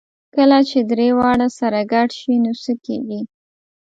[0.35, 3.21] کله چې درې واړه سره ګډ شي نو څه کېږي؟